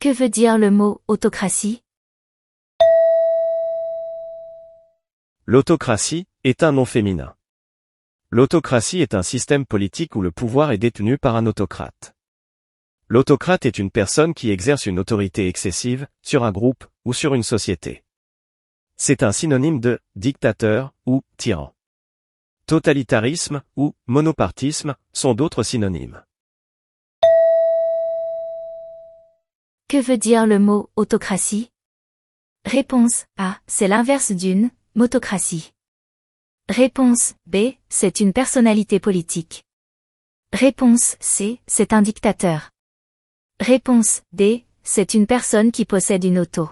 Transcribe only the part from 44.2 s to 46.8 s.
D. C'est une personne qui possède une auto.